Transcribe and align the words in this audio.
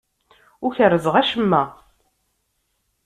Ur 0.65 0.71
kerrzeɣ 0.77 1.15
acemma. 1.21 1.63